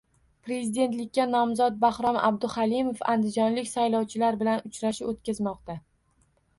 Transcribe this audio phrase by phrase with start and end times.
[0.45, 5.83] Prezidentlikka nomzod Bahrom Abduhalimov andijonlik saylovchilar bilan uchrashuv o‘tkazmoqda